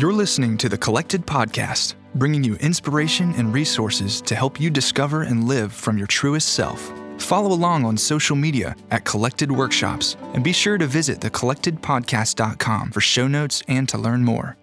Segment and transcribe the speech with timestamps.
[0.00, 5.24] You're listening to the Collected Podcast, bringing you inspiration and resources to help you discover
[5.24, 6.90] and live from your truest self.
[7.18, 13.00] Follow along on social media at Collected Workshops and be sure to visit thecollectedpodcast.com for
[13.02, 14.56] show notes and to learn more.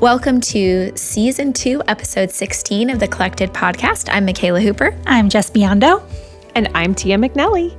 [0.00, 4.10] Welcome to season two, episode 16 of the Collected Podcast.
[4.12, 4.94] I'm Mikala Hooper.
[5.06, 6.02] I'm Jes Biondo.
[6.54, 7.74] And I'm Tia McNelly.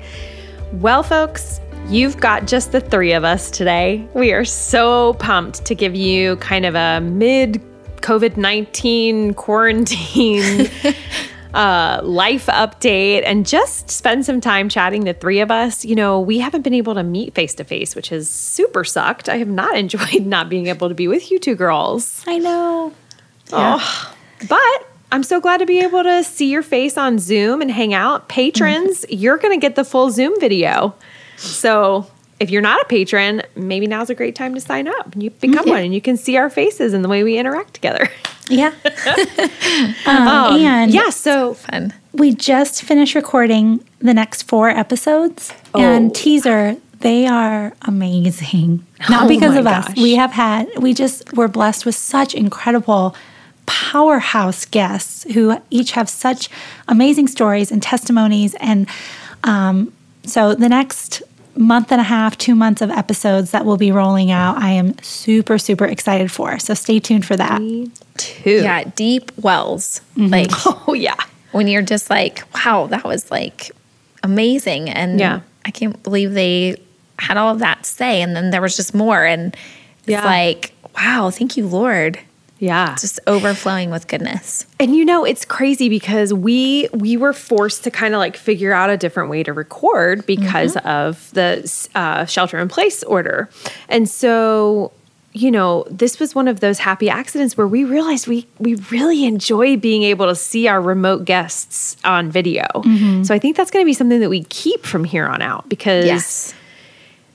[0.73, 4.07] Well, folks, you've got just the three of us today.
[4.13, 7.61] We are so pumped to give you kind of a mid
[8.01, 10.69] COVID 19 quarantine
[11.53, 15.85] uh, life update and just spend some time chatting, the three of us.
[15.85, 19.29] You know, we haven't been able to meet face to face, which has super sucked.
[19.29, 22.23] I have not enjoyed not being able to be with you two girls.
[22.27, 22.93] I know.
[23.53, 24.15] Oh,
[24.47, 27.93] but I'm so glad to be able to see your face on Zoom and hang
[27.93, 28.29] out.
[28.29, 29.17] Patrons, mm-hmm.
[29.17, 30.95] you're going to get the full Zoom video.
[31.41, 32.07] So
[32.39, 35.13] if you're not a patron, maybe now's a great time to sign up.
[35.15, 38.09] You become one and you can see our faces and the way we interact together.
[38.49, 38.73] Yeah.
[40.05, 41.93] um, um, and yeah, so fun.
[42.13, 45.79] We just finished recording the next four episodes oh.
[45.79, 46.77] and teaser.
[46.99, 48.85] They are amazing.
[49.09, 49.89] Not oh because of gosh.
[49.89, 49.95] us.
[49.95, 53.15] We have had, we just were blessed with such incredible
[53.67, 56.49] powerhouse guests who each have such
[56.87, 58.55] amazing stories and testimonies.
[58.55, 58.87] And
[59.43, 59.93] um,
[60.25, 61.21] so the next
[61.55, 64.97] month and a half, two months of episodes that will be rolling out, I am
[65.01, 66.57] super, super excited for.
[66.59, 67.61] So stay tuned for that.
[67.61, 68.61] Me too.
[68.63, 70.01] Yeah, deep wells.
[70.15, 70.27] Mm-hmm.
[70.27, 70.49] Like,
[70.87, 71.17] oh, yeah.
[71.51, 73.71] When you're just like, wow, that was like
[74.23, 74.89] amazing.
[74.89, 75.41] And yeah.
[75.65, 76.81] I can't believe they
[77.19, 78.21] had all of that say.
[78.21, 79.25] And then there was just more.
[79.25, 79.55] And
[79.99, 80.25] it's yeah.
[80.25, 82.19] like, wow, thank you, Lord.
[82.61, 82.95] Yeah.
[82.99, 84.67] Just overflowing with goodness.
[84.79, 88.71] And you know, it's crazy because we we were forced to kind of like figure
[88.71, 90.87] out a different way to record because mm-hmm.
[90.87, 93.49] of the uh, shelter in place order.
[93.89, 94.91] And so
[95.33, 99.25] you know, this was one of those happy accidents where we realized we we really
[99.25, 102.65] enjoy being able to see our remote guests on video.
[102.75, 103.23] Mm-hmm.
[103.23, 105.67] So I think that's going to be something that we keep from here on out
[105.67, 106.53] because yes.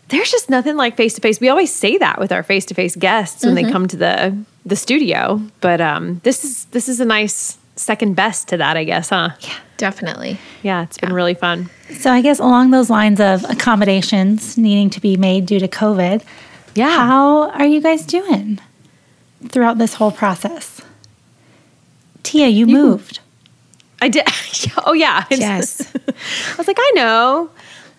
[0.09, 1.41] there's just nothing like face to face.
[1.41, 3.67] We always say that with our face to face guests when mm-hmm.
[3.67, 5.41] they come to the the studio.
[5.60, 9.31] But um, this is this is a nice second best to that, I guess, huh?
[9.41, 10.38] Yeah, definitely.
[10.62, 11.71] Yeah, it's been really fun.
[11.99, 16.22] So I guess along those lines of accommodations needing to be made due to COVID,
[16.75, 18.59] yeah, how are you guys doing
[19.49, 20.81] throughout this whole process?
[22.22, 23.21] Tia, you, you moved.
[24.03, 24.26] I did.
[24.84, 25.25] oh yeah.
[25.31, 25.81] Yes.
[26.09, 27.50] I was like, I know.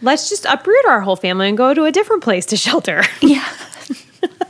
[0.01, 3.03] Let's just uproot our whole family and go to a different place to shelter.
[3.21, 3.47] Yeah.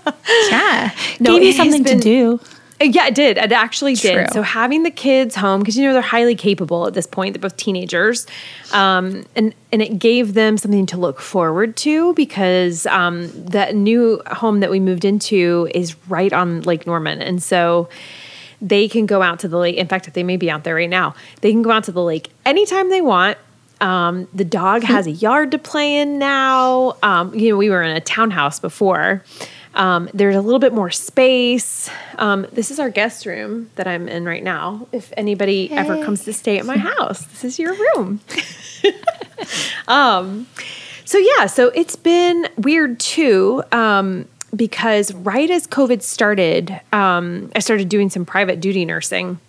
[0.50, 0.92] yeah.
[1.20, 2.40] No, Gave you something been, to do.
[2.80, 3.38] Yeah, it did.
[3.38, 4.12] It actually True.
[4.12, 4.34] did.
[4.34, 7.34] So having the kids home because you know they're highly capable at this point.
[7.34, 8.28] They're both teenagers,
[8.72, 14.22] um, and and it gave them something to look forward to because um, that new
[14.28, 17.90] home that we moved into is right on Lake Norman, and so
[18.62, 19.78] they can go out to the lake.
[19.78, 21.16] In fact, they may be out there right now.
[21.42, 23.40] They can go out to the lake anytime they want.
[23.82, 26.98] Um, the dog has a yard to play in now.
[27.04, 29.24] Um, you know, we were in a townhouse before.
[29.78, 31.88] Um, there's a little bit more space.
[32.18, 34.88] Um, this is our guest room that I'm in right now.
[34.92, 35.76] If anybody hey.
[35.76, 38.20] ever comes to stay at my house, this is your room.
[39.88, 40.48] um,
[41.06, 43.64] so yeah, so it's been weird too.
[43.72, 49.40] Um, because right as COVID started, um, I started doing some private duty nursing.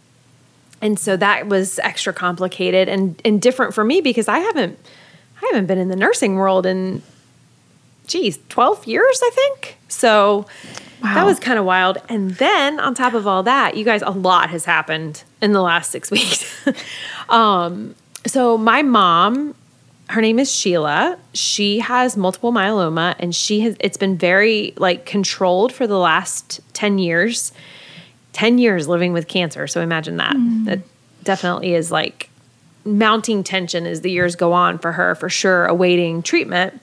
[0.82, 4.78] And so that was extra complicated and, and different for me because I haven't
[5.40, 7.02] I haven't been in the nursing world in
[8.06, 9.77] geez, 12 years, I think.
[9.88, 10.46] So
[11.02, 11.14] wow.
[11.14, 11.98] that was kind of wild.
[12.08, 15.62] And then on top of all that, you guys, a lot has happened in the
[15.62, 16.66] last six weeks.
[17.28, 17.94] um,
[18.26, 19.54] so my mom,
[20.10, 21.18] her name is Sheila.
[21.34, 26.60] She has multiple myeloma and she has, it's been very like controlled for the last
[26.74, 27.52] 10 years.
[28.32, 29.66] 10 years living with cancer.
[29.66, 30.36] So imagine that.
[30.36, 30.64] Mm.
[30.66, 30.80] That
[31.24, 32.30] definitely is like
[32.84, 36.80] mounting tension as the years go on for her, for sure, awaiting treatment.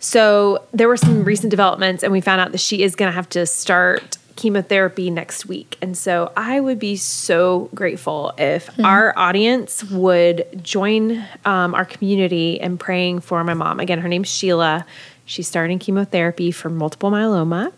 [0.00, 3.14] So there were some recent developments, and we found out that she is going to
[3.14, 5.76] have to start chemotherapy next week.
[5.82, 8.84] And so I would be so grateful if mm-hmm.
[8.84, 13.80] our audience would join um, our community in praying for my mom.
[13.80, 14.86] Again, her name's Sheila.
[15.24, 17.72] She's starting chemotherapy for multiple myeloma.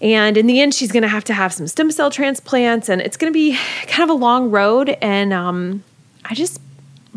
[0.00, 3.02] And in the end, she's going to have to have some stem cell transplants, and
[3.02, 4.96] it's going to be kind of a long road.
[5.02, 5.84] And um,
[6.24, 6.60] I just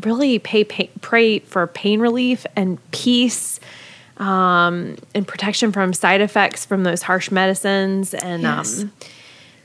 [0.04, 3.60] really pay, pay, pray for pain relief and peace
[4.18, 8.82] um, and protection from side effects from those harsh medicines and yes.
[8.82, 8.92] um,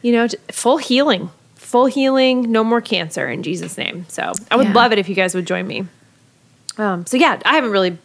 [0.02, 4.68] you know full healing full healing no more cancer in jesus name so i would
[4.68, 4.72] yeah.
[4.72, 5.84] love it if you guys would join me
[6.78, 7.98] um, so yeah i haven't really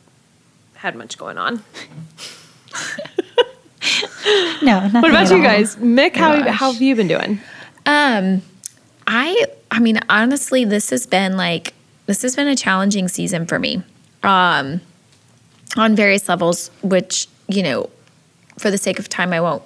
[0.76, 1.64] had much going on
[4.62, 4.90] no.
[4.92, 6.16] What about you guys, Mick?
[6.16, 7.40] How how have you been doing?
[7.86, 8.42] Um,
[9.08, 11.74] I I mean honestly, this has been like
[12.12, 13.82] this has been a challenging season for me,
[14.24, 14.82] um,
[15.78, 16.70] on various levels.
[16.84, 17.90] Which you know,
[18.58, 19.64] for the sake of time, I won't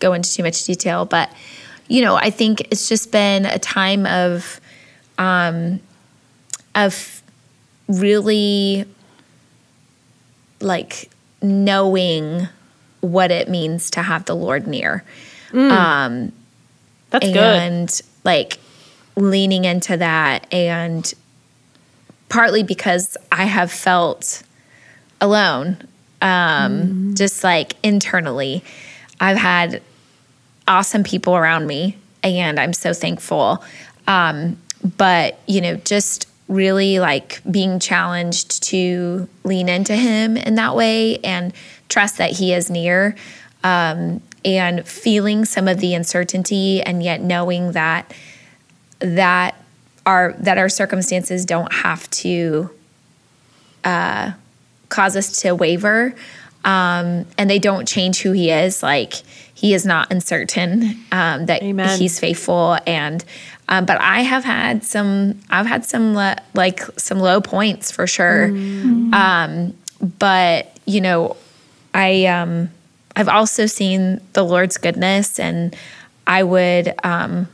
[0.00, 1.30] go into too much detail, but
[1.88, 4.60] you know, I think it's just been a time of,
[5.18, 5.80] um,
[6.74, 7.22] of
[7.88, 8.84] really
[10.60, 11.10] like
[11.42, 12.48] knowing
[13.00, 15.04] what it means to have the Lord near.
[15.50, 15.70] Mm.
[15.70, 16.32] Um,
[17.10, 17.58] That's and, good.
[17.58, 18.58] And like
[19.16, 21.12] leaning into that, and
[22.30, 24.42] partly because I have felt
[25.20, 25.76] alone,
[26.22, 27.16] um, mm.
[27.16, 28.64] just like internally.
[29.20, 29.82] I've had
[30.66, 33.62] awesome people around me, and I'm so thankful.
[34.06, 34.56] Um,
[34.96, 41.18] but, you know, just really like being challenged to lean into Him in that way
[41.18, 41.52] and
[41.90, 43.14] trust that He is near.
[43.62, 48.10] Um, and feeling some of the uncertainty and yet knowing that
[49.00, 49.54] that
[50.06, 52.70] our that our circumstances don't have to
[53.84, 54.32] uh,
[54.88, 56.14] cause us to waver
[56.64, 58.82] um, and they don't change who he is.
[58.82, 59.14] Like
[59.54, 61.98] he is not uncertain um, that Amen.
[61.98, 62.78] he's faithful.
[62.86, 63.24] And
[63.68, 68.06] um, but I have had some, I've had some le- like some low points for
[68.06, 68.48] sure.
[68.48, 69.14] Mm-hmm.
[69.14, 69.74] Um,
[70.18, 71.36] but you know,
[71.94, 72.70] I um,
[73.14, 75.76] I've also seen the Lord's goodness, and
[76.26, 77.48] I would um,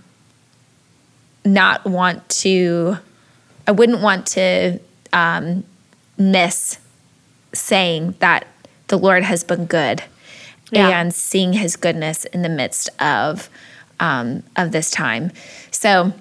[1.46, 2.98] not want to.
[3.66, 4.78] I wouldn't want to
[5.12, 5.64] um,
[6.19, 6.78] miss
[7.52, 8.46] saying that
[8.88, 10.04] the Lord has been good
[10.70, 11.00] yeah.
[11.00, 13.48] and seeing his goodness in the midst of
[14.00, 15.32] um, of this time.
[15.70, 16.12] So,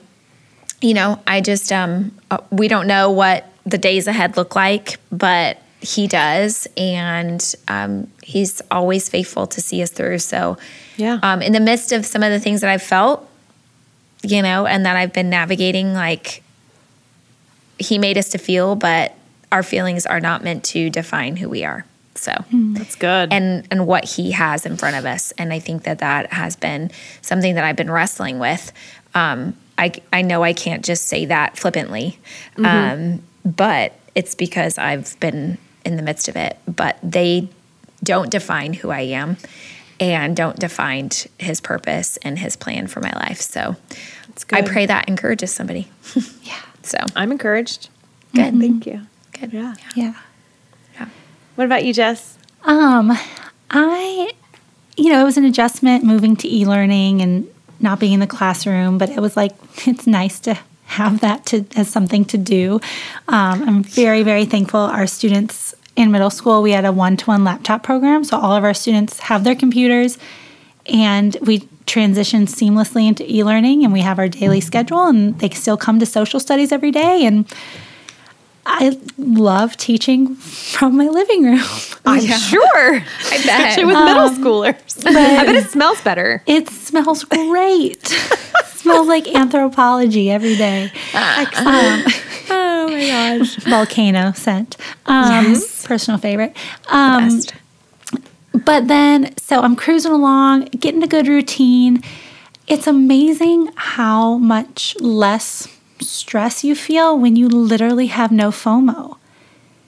[0.81, 4.97] you know, I just um, uh, we don't know what the days ahead look like,
[5.11, 10.19] but he does, and um, he's always faithful to see us through.
[10.19, 10.57] So,
[10.97, 13.29] yeah, um, in the midst of some of the things that I've felt,
[14.25, 16.43] you know, and that I've been navigating, like
[17.77, 19.13] he made us to feel, but
[19.51, 21.85] our feelings are not meant to define who we are.
[22.15, 23.33] So that's good.
[23.33, 26.55] And and what he has in front of us, and I think that that has
[26.55, 26.91] been
[27.21, 28.71] something that I've been wrestling with.
[29.13, 32.17] Um, I I know I can't just say that flippantly,
[32.55, 32.65] mm-hmm.
[32.65, 36.57] um, but it's because I've been in the midst of it.
[36.65, 37.49] But they
[38.03, 39.37] don't define who I am,
[39.99, 41.09] and don't define
[41.39, 43.41] his purpose and his plan for my life.
[43.41, 43.75] So
[44.51, 45.89] I pray that encourages somebody.
[46.43, 46.59] yeah.
[46.85, 47.89] So I'm encouraged.
[48.35, 48.53] Good.
[48.53, 48.61] Mm-hmm.
[48.61, 49.01] Thank you.
[49.33, 49.53] Good.
[49.53, 49.73] Yeah.
[49.95, 50.13] Yeah.
[51.55, 52.37] What about you, Jes?
[52.63, 53.11] Um,
[53.71, 54.31] I,
[54.97, 57.47] you know, it was an adjustment moving to e-learning and
[57.79, 59.53] not being in the classroom, but it was like
[59.87, 62.79] it's nice to have that to as something to do.
[63.27, 64.81] Um, I'm very, very thankful.
[64.81, 68.73] Our students in middle school, we had a one-to-one laptop program, so all of our
[68.73, 70.17] students have their computers,
[70.87, 75.77] and we transitioned seamlessly into e-learning, and we have our daily schedule, and they still
[75.77, 77.45] come to social studies every day, and
[78.65, 81.63] I love teaching from my living room.
[82.05, 82.37] I'm yeah.
[82.37, 82.95] sure.
[82.95, 83.39] I bet.
[83.39, 85.05] Especially with um, middle schoolers.
[85.05, 86.41] I bet it smells better.
[86.45, 88.03] It smells great.
[88.85, 90.91] smells like anthropology every day.
[91.13, 91.47] Um,
[92.49, 93.55] oh my gosh.
[93.57, 94.77] Volcano scent.
[95.05, 95.85] Um, yes.
[95.85, 96.55] Personal favorite.
[96.87, 97.53] Um, best.
[98.53, 102.01] But then, so I'm cruising along, getting a good routine.
[102.67, 105.67] It's amazing how much less
[105.99, 109.17] stress you feel when you literally have no FOMO.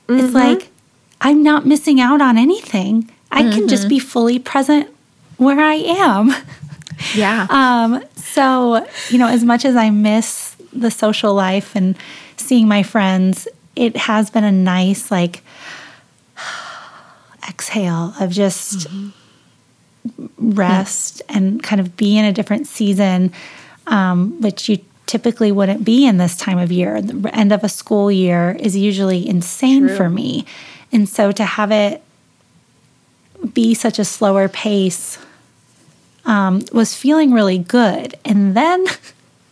[0.07, 0.19] Mm-hmm.
[0.19, 0.69] It's like,
[1.21, 3.09] I'm not missing out on anything.
[3.31, 3.51] I mm-hmm.
[3.51, 3.89] can just mm-hmm.
[3.89, 4.89] be fully present
[5.37, 6.33] where I am.
[7.15, 7.47] Yeah.
[7.49, 8.03] um,
[8.37, 11.97] so, you know, as much as I miss the social life and
[12.35, 15.41] seeing my friends, it has been a nice, like,
[17.49, 20.51] exhale of just mm-hmm.
[20.51, 23.33] rest and kind of be in a different season,
[23.87, 24.77] um, which you
[25.07, 27.01] typically wouldn't be in this time of year.
[27.01, 29.97] The end of a school year is usually insane True.
[29.97, 30.45] for me.
[30.91, 32.03] And so to have it
[33.51, 35.17] be such a slower pace
[36.27, 38.15] um, was feeling really good.
[38.23, 38.85] And then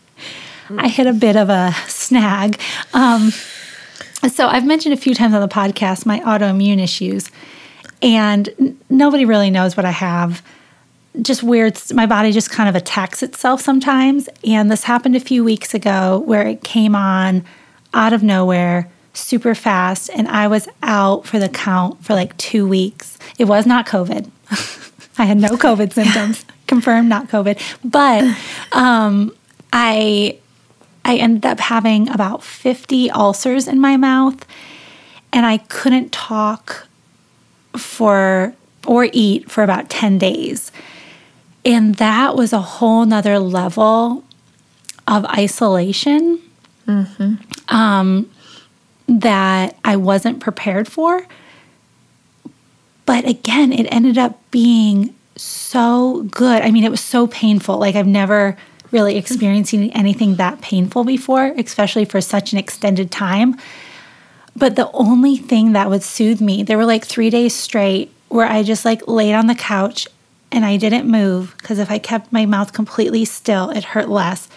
[0.70, 2.60] I hit a bit of a snag.
[2.94, 3.32] Um,
[4.32, 7.32] so I've mentioned a few times on the podcast my autoimmune issues,
[8.02, 10.44] and n- nobody really knows what I have
[11.22, 11.80] just weird.
[11.94, 14.30] My body just kind of attacks itself sometimes.
[14.44, 17.46] And this happened a few weeks ago where it came on
[17.94, 20.10] out of nowhere super fast.
[20.14, 23.18] And I was out for the count for like two weeks.
[23.38, 24.30] It was not COVID.
[25.18, 27.60] I had no COVID symptoms, confirmed not COVID.
[27.84, 28.38] But
[28.72, 29.36] um,
[29.72, 30.40] I,
[31.04, 34.46] I ended up having about 50 ulcers in my mouth.
[35.34, 36.88] And I couldn't talk
[37.78, 38.54] for
[38.86, 40.72] or eat for about 10 days.
[41.66, 44.24] And that was a whole nother level
[45.08, 46.40] of isolation
[46.88, 47.36] mm-hmm.
[47.76, 48.30] um,
[49.08, 51.26] that I wasn't prepared for.
[53.06, 56.62] But again, it ended up being so good.
[56.62, 57.78] I mean, it was so painful.
[57.78, 58.58] Like, I've never
[58.92, 63.58] really experiencing anything that painful before, especially for such an extended time.
[64.56, 68.48] But the only thing that would soothe me, there were like three days straight where
[68.48, 70.08] I just like laid on the couch
[70.52, 74.48] and I didn't move because if I kept my mouth completely still, it hurt less.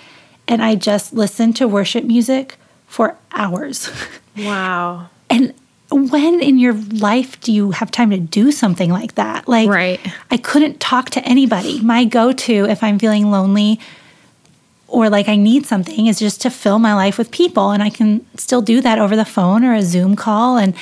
[0.47, 2.57] And I just listened to worship music
[2.87, 3.91] for hours.
[4.37, 5.09] Wow.
[5.31, 5.53] and
[5.91, 9.49] when in your life do you have time to do something like that?
[9.49, 10.01] Like, right.
[10.31, 11.81] I couldn't talk to anybody.
[11.81, 13.81] My go to if I'm feeling lonely
[14.87, 17.71] or like I need something is just to fill my life with people.
[17.71, 20.59] And I can still do that over the phone or a Zoom call.
[20.59, 20.75] And,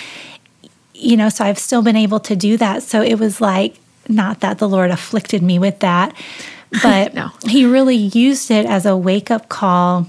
[0.95, 2.83] you know, so I've still been able to do that.
[2.83, 3.77] So it was like,
[4.09, 6.17] not that the Lord afflicted me with that,
[6.83, 7.31] but no.
[7.45, 10.09] He really used it as a wake up call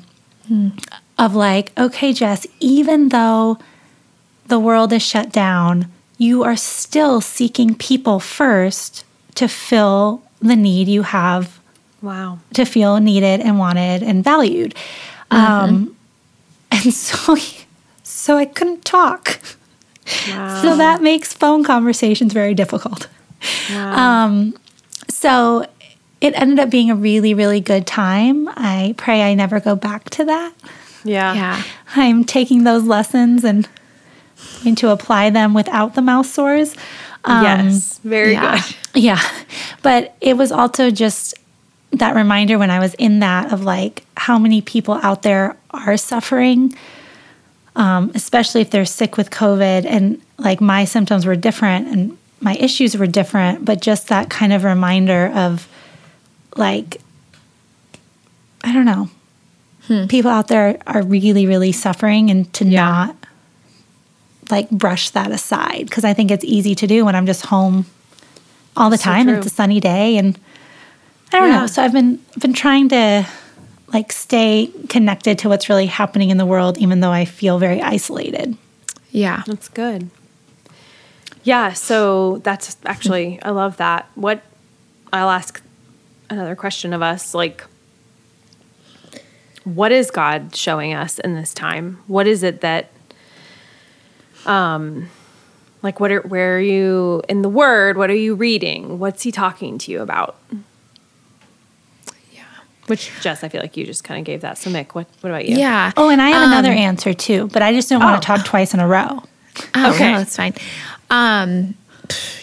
[0.49, 0.71] mm.
[1.17, 3.57] of like, okay, Jes, even though
[4.47, 9.03] the world is shut down, you are still seeking people first
[9.35, 11.57] to fill the need you have
[12.01, 12.39] Wow.
[12.53, 14.75] To feel needed and wanted and valued.
[15.31, 15.35] Mm-hmm.
[15.35, 15.95] Um,
[16.71, 17.35] and so,
[18.03, 19.39] so I couldn't talk.
[20.29, 20.61] Wow.
[20.61, 23.07] So that makes phone conversations very difficult.
[23.69, 24.25] Wow.
[24.25, 24.57] Um,
[25.09, 25.65] so
[26.21, 28.47] it ended up being a really, really good time.
[28.49, 30.53] I pray I never go back to that.
[31.03, 31.33] Yeah.
[31.33, 31.63] Yeah.
[31.95, 33.67] I'm taking those lessons and
[34.63, 36.75] going to apply them without the mouth sores.
[37.23, 37.99] Um, yes.
[37.99, 38.61] Very yeah.
[38.61, 38.75] good.
[38.97, 39.21] Yeah.
[39.83, 41.35] But it was also just
[41.91, 45.97] that reminder when I was in that of like how many people out there are
[45.97, 46.75] suffering,
[47.75, 49.85] um, especially if they're sick with COVID.
[49.85, 54.51] And like my symptoms were different and my issues were different, but just that kind
[54.51, 55.67] of reminder of
[56.55, 56.99] like,
[58.63, 59.09] I don't know,
[59.83, 60.07] hmm.
[60.07, 62.81] people out there are really, really suffering and to yeah.
[62.81, 63.15] not
[64.51, 67.85] like brush that aside because I think it's easy to do when I'm just home
[68.75, 69.29] all the so time.
[69.29, 70.39] It's a sunny day and
[71.31, 71.59] I don't yeah.
[71.61, 71.67] know.
[71.67, 73.27] So I've been been trying to
[73.93, 77.81] like stay connected to what's really happening in the world, even though I feel very
[77.81, 78.57] isolated.
[79.11, 80.09] Yeah, that's good.
[81.43, 84.09] Yeah, so that's actually I love that.
[84.15, 84.41] What
[85.13, 85.61] I'll ask
[86.29, 87.63] another question of us like
[89.63, 91.99] what is God showing us in this time?
[92.07, 92.89] What is it that
[94.47, 95.09] um
[95.83, 97.97] like what are where are you in the word?
[97.97, 98.99] What are you reading?
[98.99, 100.37] What's he talking to you about?
[102.33, 102.43] Yeah.
[102.87, 104.57] Which Jes, I feel like you just kind of gave that.
[104.57, 105.57] So Mick, what what about you?
[105.57, 105.91] Yeah.
[105.95, 108.05] Oh, and I have um, another answer too, but I just don't oh.
[108.05, 109.23] want to talk twice in a row.
[109.75, 110.53] Oh, okay, no, that's fine.
[111.09, 111.75] Um,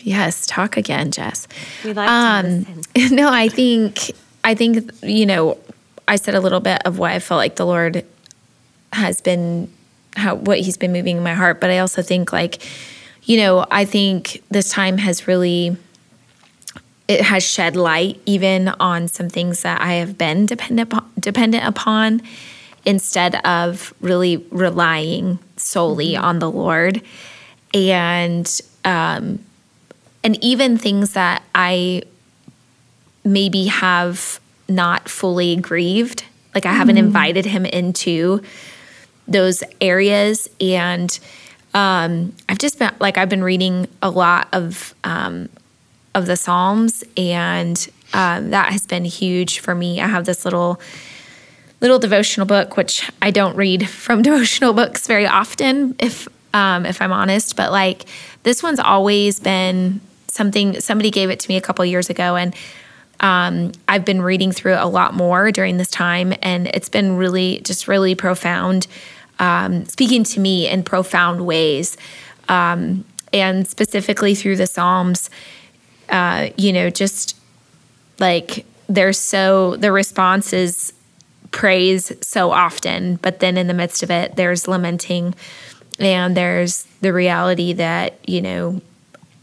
[0.02, 1.46] yes, talk again, Jes.
[1.84, 2.66] We like to.
[2.70, 4.10] um, No, I think
[4.42, 5.58] I think you know
[6.06, 8.04] I said a little bit of what I felt like the Lord
[8.92, 9.70] has been
[10.16, 12.62] how what He's been moving in my heart, but I also think like
[13.24, 15.76] you know I think this time has really
[17.06, 21.64] it has shed light even on some things that I have been dependent upon, dependent
[21.66, 22.22] upon
[22.86, 26.24] instead of really relying solely mm-hmm.
[26.24, 27.02] on the Lord
[27.72, 29.40] and um,
[30.22, 32.02] and even things that I
[33.24, 36.78] maybe have not fully grieved like I mm-hmm.
[36.78, 38.42] haven't invited him into
[39.26, 41.18] those areas and
[41.74, 45.48] um, I've just been like I've been reading a lot of um,
[46.14, 50.00] of the Psalms, and um, that has been huge for me.
[50.00, 50.80] I have this little
[51.80, 57.02] little devotional book, which I don't read from devotional books very often, if um, if
[57.02, 57.56] I'm honest.
[57.56, 58.04] But like
[58.44, 60.80] this one's always been something.
[60.80, 62.54] Somebody gave it to me a couple years ago, and
[63.18, 67.16] um, I've been reading through it a lot more during this time, and it's been
[67.16, 68.86] really just really profound,
[69.38, 71.96] um, speaking to me in profound ways,
[72.48, 75.30] um, and specifically through the Psalms
[76.08, 77.36] uh, you know, just
[78.18, 80.92] like they're so, the response is
[81.50, 85.34] praise so often, but then in the midst of it, there's lamenting
[85.98, 88.80] and there's the reality that, you know,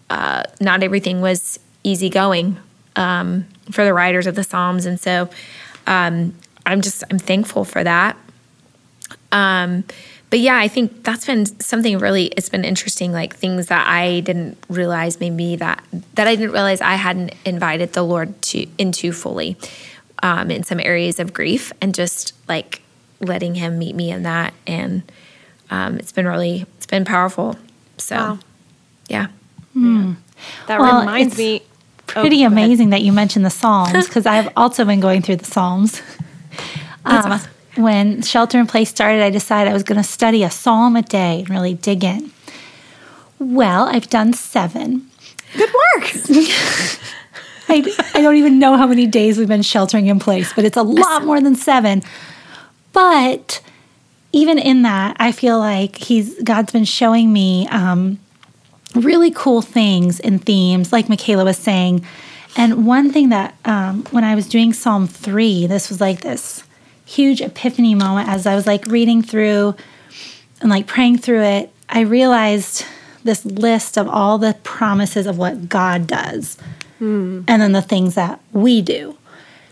[0.09, 2.57] uh, not everything was easy going
[2.95, 4.85] um, for the writers of the Psalms.
[4.85, 5.29] And so
[5.87, 8.17] um, I'm just, I'm thankful for that.
[9.31, 9.83] Um,
[10.31, 12.27] but yeah, I think that's been something really.
[12.27, 15.83] It's been interesting, like things that I didn't realize maybe that
[16.15, 19.57] that I didn't realize I hadn't invited the Lord to into fully
[20.23, 22.81] um, in some areas of grief, and just like
[23.19, 25.03] letting Him meet me in that, and
[25.69, 27.57] um, it's been really it's been powerful.
[27.97, 28.39] So, wow.
[29.09, 29.27] yeah.
[29.75, 30.15] Mm.
[30.67, 31.61] That well, reminds me.
[32.07, 35.45] Pretty oh, amazing that you mentioned the Psalms because I've also been going through the
[35.45, 36.01] Psalms.
[37.03, 37.49] Um, awesome.
[37.75, 41.01] When Shelter in Place started, I decided I was going to study a psalm a
[41.01, 42.31] day and really dig in.
[43.39, 45.09] Well, I've done seven.
[45.55, 46.11] Good work.
[47.69, 50.77] I, I don't even know how many days we've been sheltering in place, but it's
[50.77, 52.03] a lot more than seven.
[52.91, 53.61] But
[54.33, 58.19] even in that, I feel like he's God's been showing me um,
[58.95, 62.05] really cool things and themes, like Mikala was saying.
[62.57, 66.63] And one thing that um, when I was doing Psalm three, this was like this
[67.11, 69.75] huge epiphany moment as I was like reading through
[70.61, 71.71] and like praying through it.
[71.89, 72.85] I realized
[73.23, 76.57] this list of all the promises of what God does,
[76.99, 77.43] mm.
[77.47, 79.17] and then the things that we do.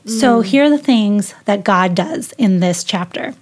[0.05, 0.19] Mm.
[0.19, 3.33] So here are the things that God does in this chapter.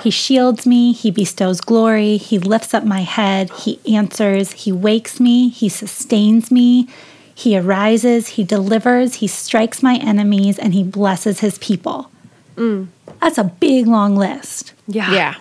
[0.00, 5.20] He shields me, He bestows glory, He lifts up my head, He answers, He wakes
[5.20, 6.88] me, He sustains me,
[7.34, 12.10] He arises, He delivers, He strikes my enemies, and He blesses His people.
[12.56, 12.88] Mm.
[13.20, 14.72] That's a big, long list.
[14.86, 15.12] Yeah.
[15.12, 15.34] Yeah.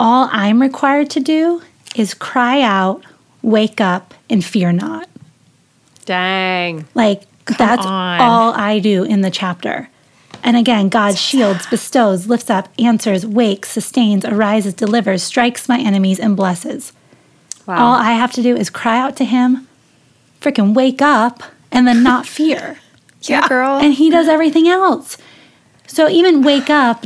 [0.00, 1.62] All I'm required to do
[1.96, 3.04] is cry out,
[3.42, 5.08] wake up, and fear not.
[6.04, 6.86] Dang.
[6.94, 8.20] Like, Come that's on.
[8.20, 9.88] all I do in the chapter.
[10.42, 16.20] And again, God shields, bestows, lifts up, answers, wakes, sustains, arises, delivers, strikes my enemies,
[16.20, 16.92] and blesses.
[17.66, 17.76] Wow.
[17.84, 19.66] All I have to do is cry out to Him,
[20.40, 21.42] freaking wake up,
[21.72, 22.78] and then not fear.
[23.22, 23.78] yeah, girl.
[23.78, 25.18] And He does everything else.
[25.88, 27.04] So even wake up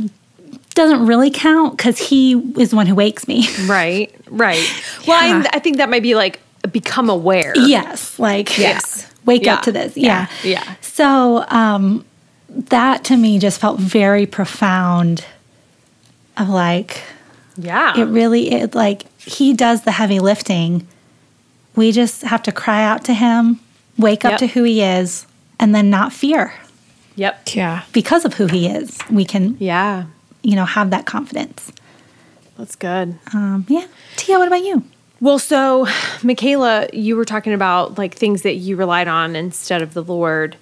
[0.75, 3.47] doesn't really count because He is the one who wakes me.
[3.65, 4.63] Right, right.
[5.07, 5.43] Well, yeah.
[5.51, 6.39] I, I, think that might be like
[6.71, 7.53] become aware.
[7.55, 9.55] Yes, like yes, wake yeah.
[9.55, 9.97] up to this.
[9.97, 10.63] Yeah, yeah.
[10.63, 10.75] yeah.
[10.81, 12.05] So, um,
[12.53, 15.25] that to me just felt very profound
[16.37, 17.01] of like
[17.57, 20.87] yeah it really it like he does the heavy lifting
[21.75, 23.59] we just have to cry out to him
[23.97, 24.33] wake yep.
[24.33, 25.25] up to who he is
[25.59, 26.53] and then not fear
[27.15, 30.05] yep yeah because of who he is we can yeah
[30.41, 31.71] you know have that confidence
[32.57, 33.85] that's good um yeah
[34.15, 34.83] tia what about you
[35.23, 35.85] well, so
[36.19, 40.57] Mikala, you were talking about like things that you relied on instead of the Lord.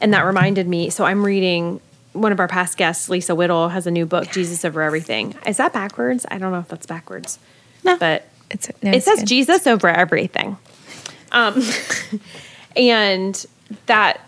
[0.00, 0.88] And that reminded me.
[0.88, 1.82] So I'm reading
[2.14, 5.34] one of our past guests, Lisa Whittle, has a new book, Jesus Over Everything.
[5.46, 6.24] Is that backwards?
[6.30, 7.38] I don't know if that's backwards.
[7.84, 7.98] No.
[7.98, 9.28] But it's, no, it says good.
[9.28, 10.56] Jesus over everything.
[11.32, 11.62] Um,
[12.76, 13.44] and
[13.84, 14.25] that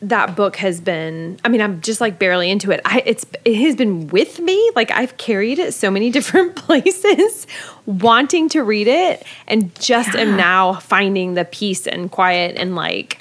[0.00, 3.56] that book has been i mean i'm just like barely into it I, it's it
[3.56, 7.46] has been with me like i've carried it so many different places
[7.86, 10.20] wanting to read it and just yeah.
[10.20, 13.20] am now finding the peace and quiet and like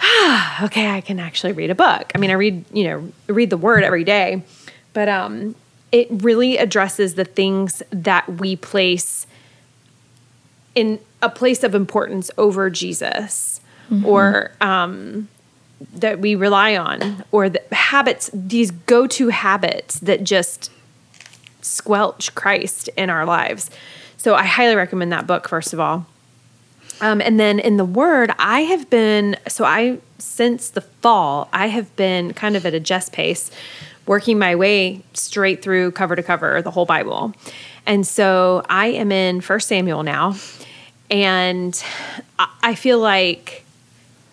[0.00, 2.12] ah, okay, I can actually read a book.
[2.14, 4.42] I mean, I read, you know, read the word every day,
[4.92, 5.54] but um,
[5.92, 9.26] it really addresses the things that we place
[10.74, 13.60] in a place of importance over Jesus
[13.90, 14.06] mm-hmm.
[14.06, 15.28] or um,
[15.94, 20.70] that we rely on or the habits, these go to habits that just
[21.60, 23.70] squelch Christ in our lives.
[24.16, 26.06] So I highly recommend that book, first of all.
[27.00, 31.68] Um, and then in the Word, I have been, so I, since the fall, I
[31.68, 33.52] have been kind of at a just pace,
[34.06, 37.34] working my way straight through cover to cover the whole Bible.
[37.86, 40.34] And so I am in First Samuel now.
[41.10, 41.80] And
[42.62, 43.64] I feel like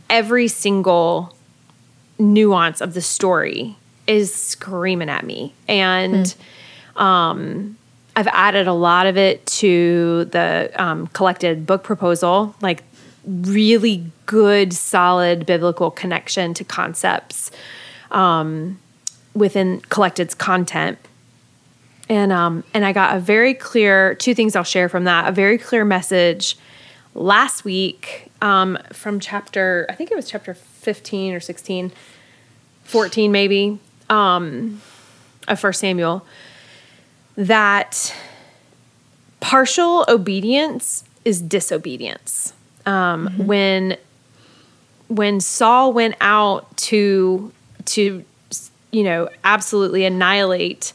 [0.09, 1.34] every single
[2.17, 3.75] nuance of the story
[4.07, 5.53] is screaming at me.
[5.67, 6.35] And,
[6.95, 7.01] mm.
[7.01, 7.77] um,
[8.15, 12.83] I've added a lot of it to the um, collected book proposal, like
[13.25, 17.51] really good, solid biblical connection to concepts
[18.11, 18.79] um,
[19.33, 20.97] within collected's content.
[22.07, 25.27] And um, and I got a very clear two things I'll share from that.
[25.27, 26.55] A very clear message
[27.15, 30.53] last week um, from chapter I think it was chapter
[30.85, 31.91] fifteen or 16,
[32.83, 34.81] 14 maybe um,
[35.47, 36.25] of First Samuel
[37.37, 38.15] that
[39.39, 42.53] partial obedience is disobedience.
[42.85, 43.45] Um, mm-hmm.
[43.45, 43.97] When
[45.07, 47.51] when Saul went out to
[47.85, 48.23] to
[48.91, 50.93] you know absolutely annihilate,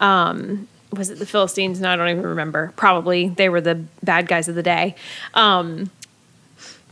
[0.00, 1.80] um, was it the Philistines?
[1.80, 2.72] No, I don't even remember.
[2.76, 4.94] Probably they were the bad guys of the day.
[5.34, 5.90] Um,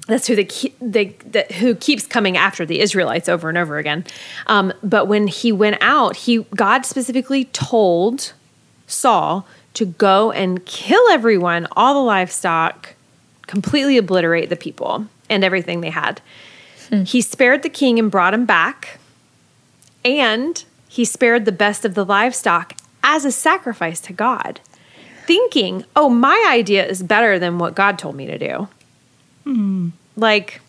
[0.06, 0.48] that's who they,
[0.80, 4.04] they that, who keeps coming after the Israelites over and over again.
[4.46, 8.32] Um, but when he went out, he God specifically told
[8.86, 12.94] Saul to go and kill everyone, all the livestock,
[13.46, 16.20] completely obliterate the people and everything they had.
[16.88, 17.02] Hmm.
[17.02, 18.98] He spared the king and brought him back,
[20.04, 24.60] and he spared the best of the livestock as a sacrifice to God,
[25.26, 28.68] thinking, oh, my idea is better than what God told me to do.
[29.46, 29.92] Mm.
[30.16, 30.60] Like,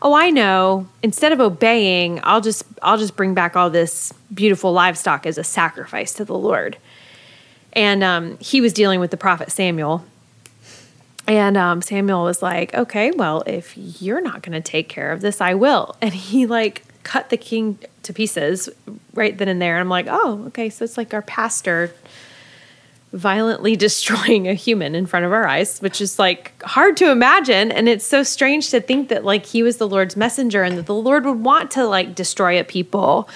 [0.00, 0.88] oh, I know.
[1.02, 5.44] Instead of obeying, I'll just I'll just bring back all this beautiful livestock as a
[5.44, 6.76] sacrifice to the Lord.
[7.72, 10.04] And um, he was dealing with the prophet Samuel.
[11.26, 15.20] And um, Samuel was like, okay, well, if you're not going to take care of
[15.20, 15.96] this, I will.
[16.02, 18.68] And he like cut the king to pieces
[19.14, 19.76] right then and there.
[19.76, 20.68] And I'm like, oh, okay.
[20.68, 21.92] So it's like our pastor
[23.12, 27.70] violently destroying a human in front of our eyes, which is like hard to imagine.
[27.70, 30.86] And it's so strange to think that like he was the Lord's messenger and that
[30.86, 33.28] the Lord would want to like destroy a people.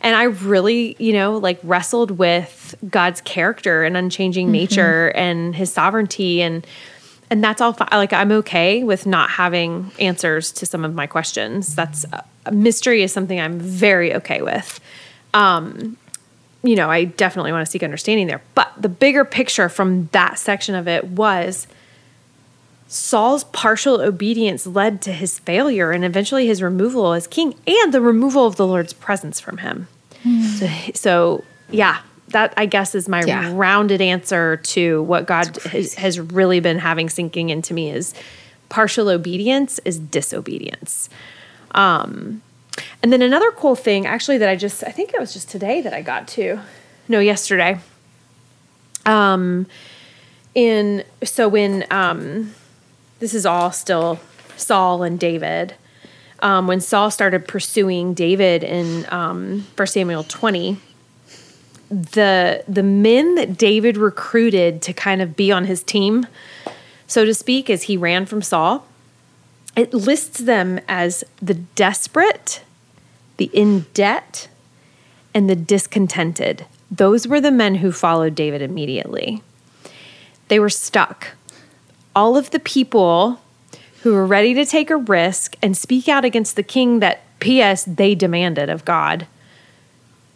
[0.00, 4.52] And I really, you know, like wrestled with God's character and unchanging mm-hmm.
[4.52, 6.66] nature and his sovereignty and
[7.28, 11.08] and that's all fi- like I'm okay with not having answers to some of my
[11.08, 11.74] questions.
[11.74, 14.80] That's uh, mystery is something I'm very okay with.
[15.34, 15.96] Um
[16.66, 18.42] you know, I definitely want to seek understanding there.
[18.54, 21.66] But the bigger picture from that section of it was
[22.88, 28.00] Saul's partial obedience led to his failure and eventually his removal as king and the
[28.00, 29.88] removal of the Lord's presence from him.
[30.24, 30.42] Mm.
[30.42, 33.52] So, so, yeah, that I guess is my yeah.
[33.54, 38.14] rounded answer to what God has, has really been having sinking into me is
[38.68, 41.08] partial obedience is disobedience.
[41.72, 42.42] Um,
[43.02, 45.80] and then another cool thing, actually, that I just, I think it was just today
[45.82, 46.60] that I got to,
[47.08, 47.78] no, yesterday.
[49.04, 49.66] Um,
[50.54, 52.54] in, so when, um,
[53.18, 54.20] this is all still
[54.56, 55.74] Saul and David.
[56.40, 60.78] Um, when Saul started pursuing David in um, 1 Samuel 20,
[61.88, 66.26] the the men that David recruited to kind of be on his team,
[67.06, 68.86] so to speak, as he ran from Saul,
[69.76, 72.64] it lists them as the desperate,
[73.36, 74.48] the in debt,
[75.34, 76.64] and the discontented.
[76.90, 79.42] Those were the men who followed David immediately.
[80.48, 81.32] They were stuck.
[82.14, 83.40] All of the people
[84.02, 87.84] who were ready to take a risk and speak out against the king that, P.S.,
[87.84, 89.26] they demanded of God,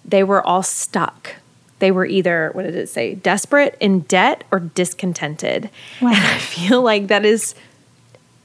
[0.05, 1.37] they were all stuck.
[1.79, 5.71] They were either, what did it say, desperate, in debt, or discontented.
[6.03, 6.09] Wow.
[6.09, 7.55] And I feel like that is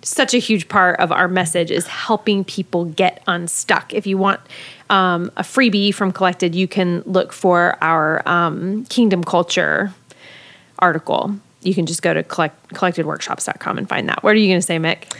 [0.05, 3.91] such a huge part of our message is helping people get unstuck.
[3.93, 4.39] If you want
[4.89, 9.93] um, a freebie from Collected, you can look for our um, Kingdom Culture
[10.77, 11.35] article.
[11.63, 14.21] You can just go to collect, collectedworkshops.com and find that.
[14.21, 15.11] What are you going to say, Mick?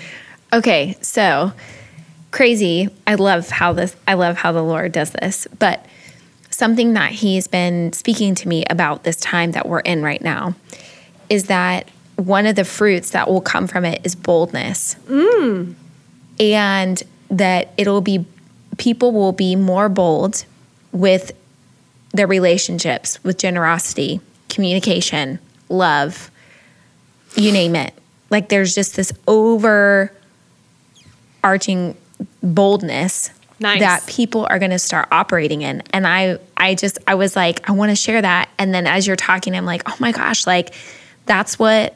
[0.54, 1.52] Okay, so
[2.30, 2.90] crazy.
[3.08, 3.96] I love how this.
[4.08, 5.84] I love how the Lord does this, but
[6.52, 10.54] something that He's been speaking to me about this time that we're in right now
[11.28, 14.96] is that one of the fruits that will come from it is boldness.
[15.08, 15.76] Mm.
[16.40, 18.26] And that it'll be,
[18.78, 20.46] people will be more bold
[20.92, 21.32] with
[22.12, 26.32] their relationships, with generosity, communication, love,
[27.36, 27.94] you name it.
[28.30, 30.12] Like there's just this overarching
[32.42, 33.80] boldness nice.
[33.80, 35.84] that people are going to start operating in.
[35.92, 38.50] And I, I just, I was like, I want to share that.
[38.58, 40.74] And then as you're talking, I'm like, oh my gosh, like
[41.26, 41.96] that's what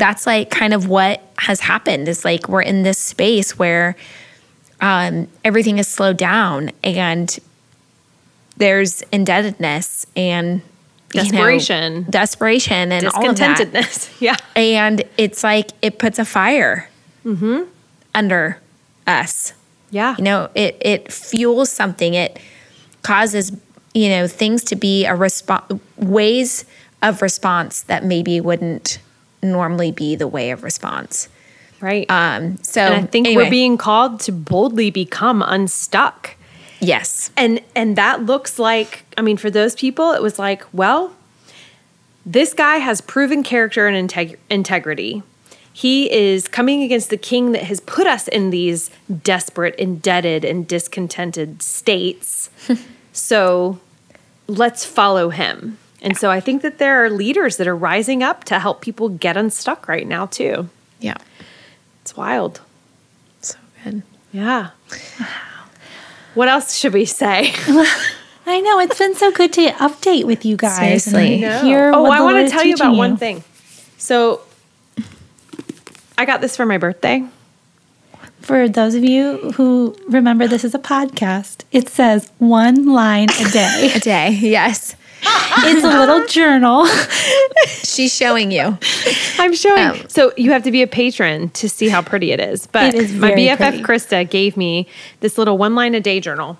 [0.00, 3.96] that's like kind of what has happened is like we're in this space where
[4.80, 7.38] um, everything is slowed down and
[8.56, 10.62] there's indebtedness and
[11.10, 14.14] desperation, you know, desperation, and discontentedness.
[14.20, 16.90] Yeah, and it's like it puts a fire
[17.24, 17.64] mm-hmm.
[18.14, 18.60] under
[19.06, 19.52] us.
[19.90, 22.14] Yeah, you know, it it fuels something.
[22.14, 22.38] It
[23.02, 23.52] causes
[23.94, 26.64] you know things to be a response ways
[27.00, 28.98] of response that maybe wouldn't
[29.42, 31.28] normally be the way of response.
[31.80, 32.10] Right.
[32.10, 33.44] Um, so and I think anyway.
[33.44, 36.36] we're being called to boldly become unstuck.
[36.80, 37.30] Yes.
[37.36, 41.14] And and that looks like I mean for those people it was like, well,
[42.26, 45.22] this guy has proven character and integ- integrity.
[45.72, 48.90] He is coming against the king that has put us in these
[49.22, 52.50] desperate, indebted, and discontented states.
[53.12, 53.78] so
[54.48, 55.78] let's follow him.
[56.00, 59.08] And so I think that there are leaders that are rising up to help people
[59.08, 60.68] get unstuck right now, too.
[61.00, 61.16] Yeah.
[62.02, 62.60] It's wild.
[63.40, 64.02] So good.
[64.32, 64.70] Yeah.
[65.20, 65.26] Wow.
[66.34, 67.52] What else should we say?
[68.46, 71.04] I know it's been so good to update with you guys.
[71.04, 71.38] Seriously.
[71.38, 72.98] Hear oh, I want to tell you about you.
[72.98, 73.42] one thing.
[73.98, 74.40] So
[76.16, 77.24] I got this for my birthday.
[78.40, 83.50] For those of you who remember this is a podcast, it says one line a
[83.50, 83.92] day.
[83.96, 86.86] a day, yes it's a little journal.
[87.66, 88.78] She's showing you.
[89.38, 90.00] I'm showing.
[90.00, 92.66] Um, so you have to be a patron to see how pretty it is.
[92.66, 93.82] But it is my BFF pretty.
[93.82, 94.86] Krista gave me
[95.20, 96.58] this little one line a day journal.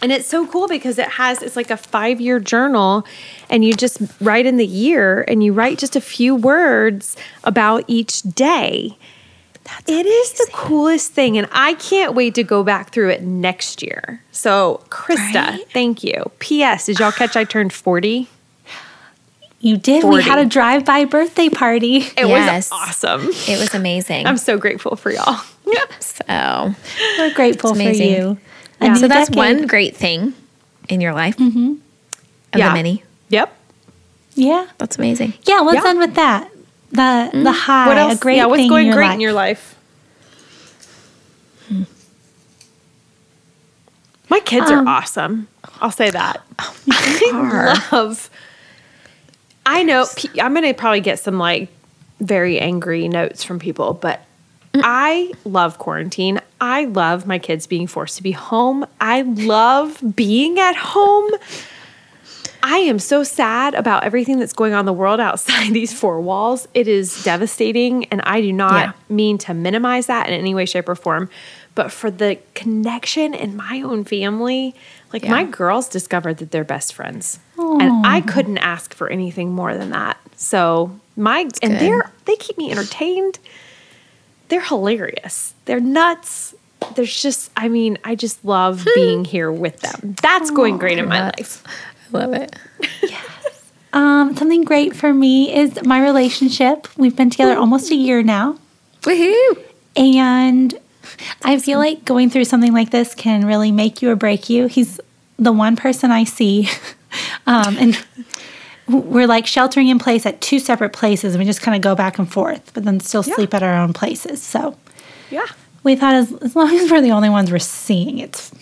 [0.00, 3.04] And it's so cool because it has, it's like a five year journal,
[3.50, 7.84] and you just write in the year and you write just a few words about
[7.88, 8.96] each day.
[9.68, 11.36] That's it is the coolest thing.
[11.36, 14.22] And I can't wait to go back through it next year.
[14.32, 15.70] So, Krista, right?
[15.72, 16.30] thank you.
[16.38, 16.86] P.S.
[16.86, 18.28] Did y'all catch I turned 40?
[19.60, 20.02] You did.
[20.02, 20.16] 40.
[20.16, 21.96] We had a drive by birthday party.
[21.96, 22.70] It yes.
[22.70, 23.28] was awesome.
[23.28, 24.26] It was amazing.
[24.26, 25.40] I'm so grateful for y'all.
[25.66, 26.02] Yep.
[26.02, 26.74] So,
[27.18, 28.38] we're grateful for you.
[28.80, 28.94] Yeah.
[28.94, 29.36] So, that's decade.
[29.36, 30.32] one great thing
[30.88, 31.36] in your life.
[31.36, 31.72] Mm-hmm.
[32.52, 32.68] Of yeah.
[32.68, 33.02] the many.
[33.28, 33.54] Yep.
[34.34, 34.66] Yeah.
[34.78, 35.34] That's amazing.
[35.42, 35.90] Yeah, let's yeah.
[35.90, 36.50] end with that.
[36.90, 37.42] The mm-hmm.
[37.42, 37.86] the high.
[37.86, 38.14] What else?
[38.14, 39.14] A great yeah, what's going in great life.
[39.14, 39.76] in your life?
[41.68, 41.82] Hmm.
[44.30, 45.48] My kids um, are awesome.
[45.80, 46.42] I'll say that.
[46.58, 48.30] Oh, I love.
[49.66, 50.06] I know
[50.40, 51.68] I'm going to probably get some like
[52.20, 54.20] very angry notes from people, but
[54.72, 54.80] mm.
[54.82, 56.40] I love quarantine.
[56.60, 58.86] I love my kids being forced to be home.
[59.00, 61.30] I love being at home.
[62.62, 66.20] I am so sad about everything that's going on in the world outside these four
[66.20, 66.68] walls.
[66.74, 68.92] It is devastating, and I do not yeah.
[69.14, 71.30] mean to minimize that in any way, shape, or form.
[71.74, 74.74] But for the connection in my own family,
[75.12, 75.30] like yeah.
[75.30, 77.80] my girls discovered that they're best friends, Aww.
[77.80, 80.18] and I couldn't ask for anything more than that.
[80.34, 81.80] So my that's and good.
[81.80, 83.38] they're they keep me entertained.
[84.48, 85.54] They're hilarious.
[85.66, 86.54] They're nuts.
[86.94, 90.16] There's just, I mean, I just love being here with them.
[90.22, 91.62] That's going great in my life.
[92.12, 92.54] Love it.
[93.02, 93.72] yes.
[93.92, 96.88] Um, something great for me is my relationship.
[96.96, 98.58] We've been together almost a year now.
[99.02, 99.62] Woohoo!
[99.96, 100.78] And
[101.42, 104.66] I feel like going through something like this can really make you or break you.
[104.66, 105.00] He's
[105.38, 106.68] the one person I see.
[107.46, 108.04] um, and
[108.88, 111.94] we're like sheltering in place at two separate places and we just kind of go
[111.94, 113.34] back and forth, but then still yeah.
[113.34, 114.42] sleep at our own places.
[114.42, 114.76] So,
[115.30, 115.46] yeah.
[115.82, 118.52] We thought as, as long as we're the only ones we're seeing, it's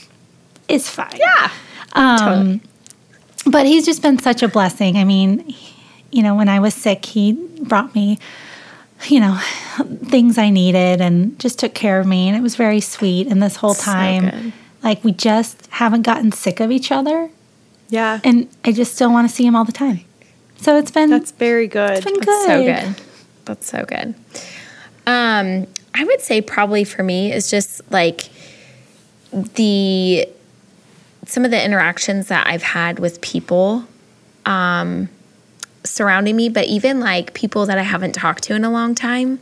[0.68, 1.16] it's fine.
[1.16, 1.50] Yeah.
[1.92, 2.60] Um, totally
[3.50, 4.96] but he's just been such a blessing.
[4.96, 5.54] I mean,
[6.10, 7.32] you know, when I was sick, he
[7.62, 8.18] brought me,
[9.08, 9.38] you know,
[10.04, 12.28] things I needed and just took care of me.
[12.28, 13.26] And it was very sweet.
[13.28, 17.30] And this whole time, so like, we just haven't gotten sick of each other.
[17.88, 18.20] Yeah.
[18.24, 20.00] And I just still want to see him all the time.
[20.58, 21.10] So it's been.
[21.10, 21.90] That's very good.
[21.90, 22.46] It's been That's good.
[22.46, 23.04] so good.
[23.44, 24.14] That's so good.
[25.06, 28.28] Um, I would say probably for me is just like
[29.32, 30.28] the
[31.26, 33.84] some of the interactions that I've had with people
[34.44, 35.08] um,
[35.84, 39.40] surrounding me, but even like people that I haven't talked to in a long time,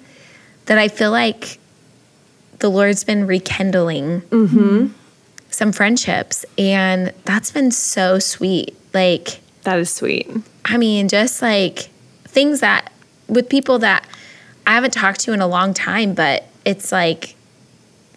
[0.66, 1.58] that I feel like
[2.58, 4.86] the Lord's been rekindling mm-hmm.
[5.50, 6.46] some friendships.
[6.56, 8.74] And that's been so sweet.
[8.94, 10.30] Like, that is sweet.
[10.64, 11.90] I mean, just like
[12.24, 12.90] things that
[13.28, 14.06] with people that
[14.66, 17.34] I haven't talked to in a long time, but it's like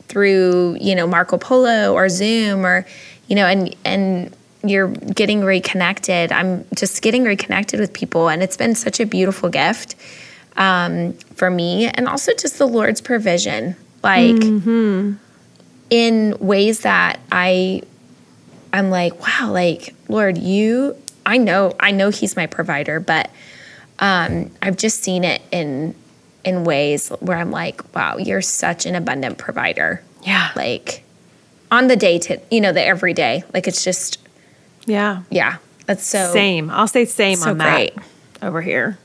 [0.08, 2.86] through, you know, Marco Polo or Zoom or,
[3.28, 6.32] you know, and and you're getting reconnected.
[6.32, 9.96] I'm just getting reconnected with people, and it's been such a beautiful gift
[10.56, 15.14] um, for me, and also just the Lord's provision, like mm-hmm.
[15.90, 17.84] in ways that I,
[18.74, 23.30] I'm like, wow, like Lord, you, I know, I know He's my provider, but
[24.00, 25.96] um, I've just seen it in
[26.44, 30.02] in ways where I'm like, wow, you're such an abundant provider.
[30.24, 31.04] Yeah, like
[31.72, 34.20] on the day to you know the everyday like it's just
[34.86, 35.24] yeah.
[35.30, 36.70] yeah that's so same.
[36.70, 37.96] I'll say same so on great.
[37.96, 38.04] that
[38.46, 38.98] over here.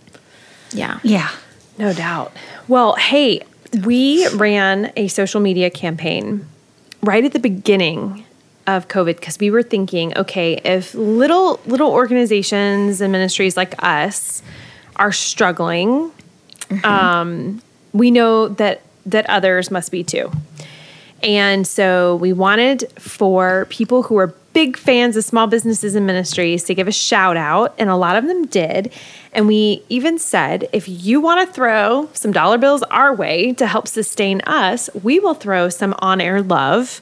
[0.73, 0.99] Yeah.
[1.05, 1.31] Yeah.
[1.79, 2.33] No doubt.
[2.69, 3.43] Well hey
[3.85, 6.47] we ran a social media campaign
[7.03, 8.25] right at the beginning
[8.67, 14.43] of covid because we were thinking okay if little little organizations and ministries like us
[14.97, 16.13] are struggling
[16.69, 16.85] mm-hmm.
[16.85, 20.31] um, we know that that others must be too
[21.23, 26.65] and so we wanted for people who are big fans of small businesses and ministries
[26.65, 28.93] to give a shout out, and a lot of them did.
[29.33, 33.67] And we even said, if you want to throw some dollar bills our way to
[33.67, 37.01] help sustain us, we will throw some on air love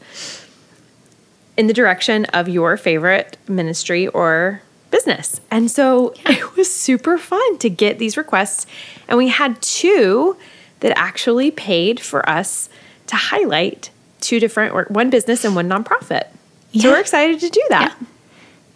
[1.57, 5.41] in the direction of your favorite ministry or business.
[5.51, 6.39] And so yeah.
[6.39, 8.67] it was super fun to get these requests.
[9.09, 10.37] And we had two
[10.81, 12.69] that actually paid for us
[13.09, 16.29] to highlight two different or one business and one nonprofit.
[16.73, 16.83] Yeah.
[16.83, 17.97] So we're excited to do that.
[17.99, 18.07] Yeah.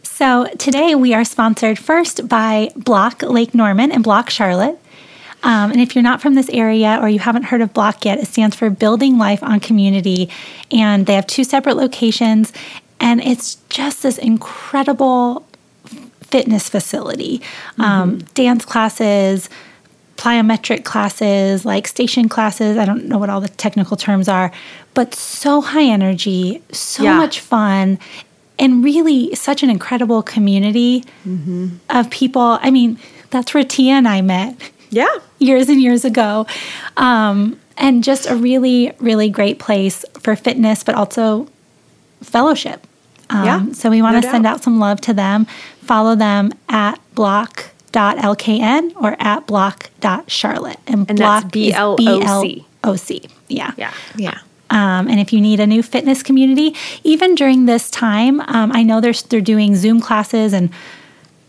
[0.03, 4.79] So today we are sponsored first by BLOC Lake Norman and BLOC Charlotte.
[5.43, 8.19] Um, and if you're not from this area or you haven't heard of BLOC yet,
[8.19, 10.31] it stands for Building Life on Community.
[10.71, 12.53] And they have two separate locations.
[13.01, 15.47] And it's just this incredible
[16.23, 17.83] fitness facility mm-hmm.
[17.83, 19.51] um, dance classes,
[20.25, 22.79] plyometric classes, like station classes.
[22.79, 24.51] I don't know what all the technical terms are,
[24.95, 27.17] but so high energy, so yeah.
[27.17, 27.99] much fun,
[28.59, 31.77] and really such an incredible community mm-hmm.
[31.91, 32.59] of people.
[32.63, 34.57] I mean, that's where Tia and I met.
[34.89, 35.15] Yeah.
[35.39, 36.47] Years and years ago.
[36.97, 41.49] Um, and just a really, really great place for fitness, but also
[42.23, 42.87] fellowship.
[43.29, 45.47] Um, yeah, so we want to no send out some love to them.
[45.83, 46.99] Follow them at
[47.95, 50.79] bloc.lkn or at bloc.charlotte.
[50.87, 52.67] And, and block B L O C.
[52.83, 53.29] O C.
[53.49, 53.73] Yeah.
[53.77, 53.95] Yeah.
[54.17, 54.39] Yeah.
[54.71, 58.83] Um, and if you need a new fitness community, even during this time, um, I
[58.83, 60.71] know they're they're doing Zoom classes and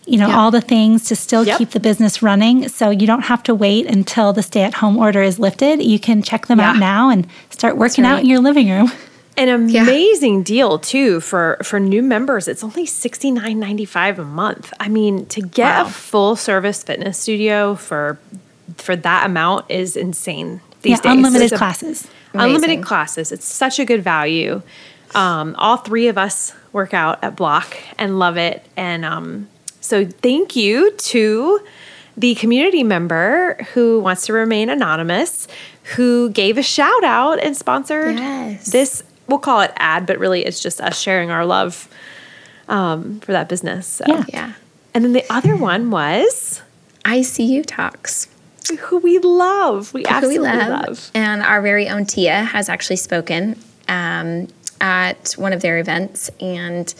[0.06, 1.58] you know all the things to still yep.
[1.58, 2.70] keep the business running.
[2.70, 5.82] So you don't have to wait until the stay at home order is lifted.
[5.82, 6.72] You can check them yeah.
[6.72, 8.12] out now and start working right.
[8.12, 8.92] out in your living room.
[9.38, 10.44] An amazing yeah.
[10.44, 12.48] deal too for for new members.
[12.48, 14.74] It's only sixty nine ninety five a month.
[14.80, 15.86] I mean, to get wow.
[15.86, 18.18] a full service fitness studio for
[18.78, 21.26] for that amount is insane these yeah, days.
[21.26, 22.08] Unlimited classes.
[22.34, 22.56] Amazing.
[22.56, 23.32] Unlimited classes.
[23.32, 24.62] It's such a good value.
[25.14, 28.66] Um, all three of us work out at BLOC and love it.
[28.76, 29.48] And um,
[29.80, 31.62] so thank you to
[32.18, 35.48] the community member who wants to remain anonymous,
[35.96, 38.72] who gave a shout out and sponsored yes.
[38.72, 41.88] this we'll call it ad, but really it's just us sharing our love
[42.68, 43.88] um, for that business.
[43.88, 44.06] So.
[44.08, 44.24] Yeah.
[44.28, 44.54] yeah.
[44.94, 46.62] And then the other one was
[47.04, 48.28] ICU Talks.
[48.80, 49.94] Who we love.
[49.94, 50.88] We absolutely we love.
[50.88, 51.12] love.
[51.14, 54.48] And our very own Tia has actually spoken um,
[54.82, 56.94] at one of their events and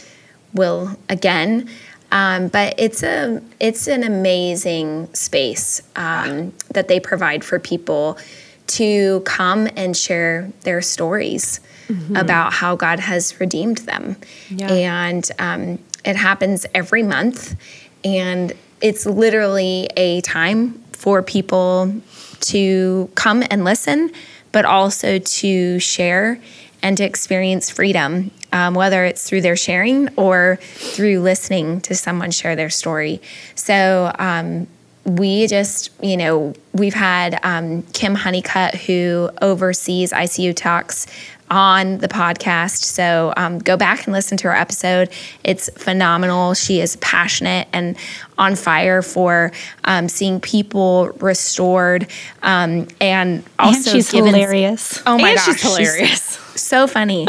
[0.54, 1.70] will again.
[2.12, 8.18] Um, but it's a it's an amazing space um, that they provide for people
[8.68, 12.16] to come and share their stories mm-hmm.
[12.16, 14.16] about how God has redeemed them.
[14.50, 14.72] Yeah.
[14.72, 17.56] And um, it happens every month.
[18.04, 21.94] And it's literally a time for people
[22.42, 24.12] to come and listen,
[24.52, 26.40] but also to share
[26.82, 32.32] and to experience freedom, um, whether it's through their sharing or through listening to someone
[32.32, 33.22] share their story.
[33.56, 34.68] So, um,
[35.06, 41.06] we just, you know, we've had um, Kim Honeycutt, who oversees ICU Talks,
[41.50, 42.84] on the podcast.
[42.84, 45.10] So um, go back and listen to her episode.
[45.44, 46.54] It's phenomenal.
[46.54, 47.96] She is passionate and
[48.38, 49.52] on fire for
[49.84, 52.08] um, seeing people restored.
[52.42, 55.02] Um, and also, and she's given, hilarious.
[55.06, 56.52] Oh my and gosh, she's hilarious.
[56.54, 57.28] She's so funny.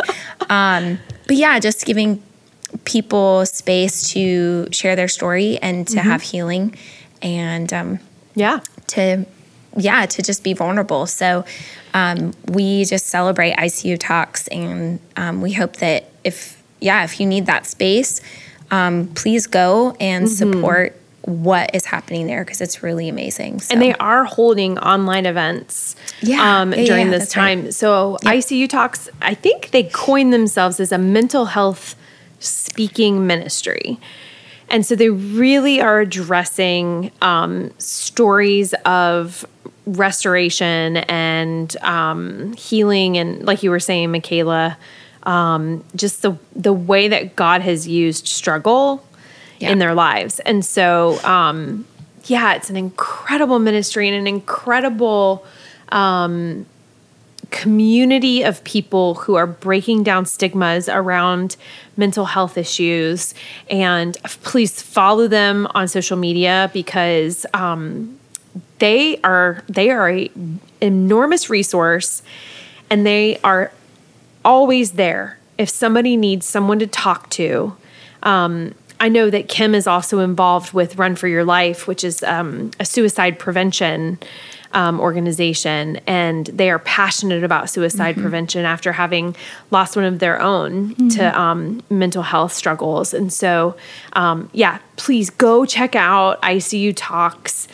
[0.49, 2.23] Um, but yeah, just giving
[2.85, 6.09] people space to share their story and to mm-hmm.
[6.09, 6.75] have healing
[7.23, 7.99] and um,
[8.35, 9.25] yeah to
[9.77, 11.45] yeah to just be vulnerable so
[11.97, 17.27] um, we just celebrate ICU talks, and um, we hope that if yeah, if you
[17.27, 18.21] need that space,
[18.71, 20.53] um, please go and mm-hmm.
[20.53, 23.61] support what is happening there because it's really amazing.
[23.61, 23.73] So.
[23.73, 27.65] And they are holding online events yeah, um, yeah during yeah, this time.
[27.65, 27.75] Right.
[27.75, 28.35] So yep.
[28.35, 31.97] ICU Talks, I think they coined themselves as a mental health
[32.41, 33.99] speaking ministry.
[34.69, 39.47] And so they really are addressing um, stories of
[39.87, 44.77] restoration and um, healing and like you were saying Mikala
[45.23, 49.05] um, just the the way that god has used struggle
[49.59, 49.71] yeah.
[49.71, 51.87] in their lives and so um,
[52.25, 55.47] yeah it's an incredible ministry and an incredible
[55.91, 56.67] um,
[57.51, 61.57] community of people who are breaking down stigmas around
[61.97, 63.35] mental health issues.
[63.71, 68.19] And please follow them on social media because um,
[68.79, 70.31] they are they are a
[70.81, 72.23] enormous resource
[72.91, 73.73] and they are
[74.45, 75.39] always there.
[75.59, 77.77] If somebody needs someone to talk to
[78.27, 82.23] um, i know that kim is also involved with run for your life which is
[82.25, 84.19] um, a suicide prevention
[84.73, 88.23] um, organization and they are passionate about suicide mm-hmm.
[88.23, 89.35] prevention after having
[89.71, 91.09] lost one of their own mm-hmm.
[91.09, 93.77] to um, mental health struggles and so
[94.15, 97.69] um, yeah please go check out icu talks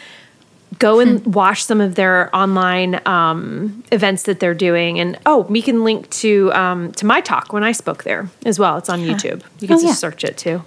[0.78, 1.30] go and hmm.
[1.30, 4.98] watch some of their online um, events that they're doing.
[4.98, 8.58] And oh, we can link to um, to my talk when I spoke there as
[8.58, 8.78] well.
[8.78, 9.12] It's on yeah.
[9.12, 9.42] YouTube.
[9.60, 9.92] You can oh, just yeah.
[9.92, 10.62] search it too.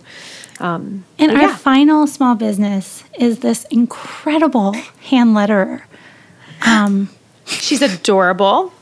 [0.59, 1.55] Um, and our yeah.
[1.55, 5.81] final small business is this incredible hand letterer.
[6.65, 7.09] Um,
[7.45, 8.73] She's adorable.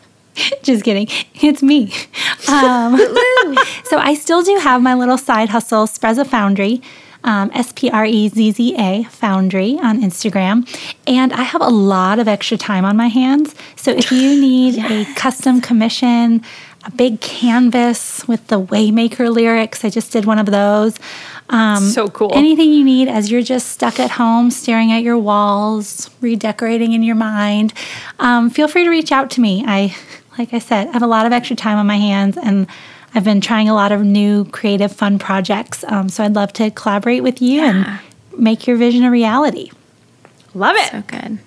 [0.63, 1.07] Just kidding.
[1.35, 1.93] It's me.
[2.47, 2.97] Um,
[3.85, 6.81] so I still do have my little side hustle, Sprezza Foundry
[7.23, 10.67] um, S P R E Z Z A Foundry on Instagram.
[11.07, 13.55] And I have a lot of extra time on my hands.
[13.75, 15.09] So if you need yes.
[15.09, 16.41] a custom commission,
[16.85, 20.97] a big canvas with the Waymaker lyrics, I just did one of those.
[21.53, 22.31] Um, so cool.
[22.33, 27.03] Anything you need as you're just stuck at home staring at your walls, redecorating in
[27.03, 27.73] your mind,
[28.17, 29.63] um, feel free to reach out to me.
[29.67, 29.95] I,
[30.37, 32.67] like I said, have a lot of extra time on my hands and
[33.13, 35.83] I've been trying a lot of new creative, fun projects.
[35.83, 37.99] Um, so I'd love to collaborate with you yeah.
[38.31, 39.69] and make your vision a reality.
[40.55, 40.89] Love it.
[40.89, 41.37] So good.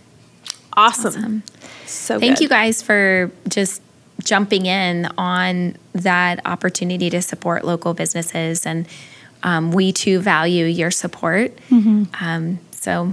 [0.74, 1.06] Awesome.
[1.06, 1.42] awesome.
[1.86, 2.44] So thank good.
[2.44, 3.82] you guys for just
[4.22, 8.64] jumping in on that opportunity to support local businesses.
[8.64, 8.86] And
[9.46, 11.56] um, we too value your support.
[11.70, 12.04] Mm-hmm.
[12.20, 13.12] Um, so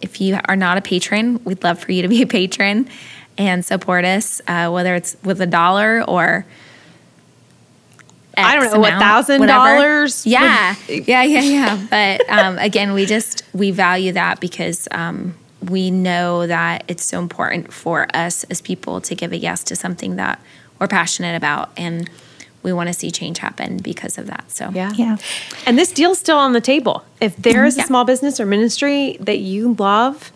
[0.00, 2.88] if you are not a patron, we'd love for you to be a patron
[3.36, 6.46] and support us, uh, whether it's with a dollar or
[8.36, 10.26] X I don't know, a thousand dollars.
[10.26, 11.86] Yeah, yeah, yeah, yeah.
[11.90, 15.34] But um, again, we just we value that because um,
[15.68, 19.76] we know that it's so important for us as people to give a yes to
[19.76, 20.40] something that
[20.78, 22.08] we're passionate about and
[22.62, 24.50] we want to see change happen because of that.
[24.50, 25.16] So yeah, yeah.
[25.66, 27.04] And this deal's still on the table.
[27.20, 30.32] If there is a small business or ministry that you love,